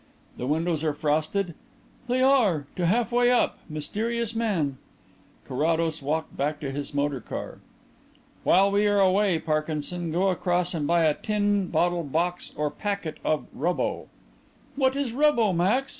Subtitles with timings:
[0.37, 1.53] "The windows are frosted?"
[2.07, 4.77] "They are, to half way up, mysterious man."
[5.47, 7.59] Carrados walked back to his motor car.
[8.43, 13.19] "While we are away, Parkinson, go across and buy a tin, bottle, box or packet
[13.23, 14.07] of 'Rubbo.'"
[14.75, 15.89] "What is 'Rubbo,' Max?"